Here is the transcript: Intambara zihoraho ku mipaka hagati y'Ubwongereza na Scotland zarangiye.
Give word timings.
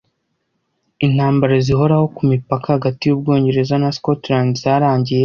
Intambara 1.05 1.53
zihoraho 1.65 2.05
ku 2.15 2.21
mipaka 2.31 2.67
hagati 2.75 3.01
y'Ubwongereza 3.05 3.75
na 3.83 3.89
Scotland 3.97 4.51
zarangiye. 4.63 5.19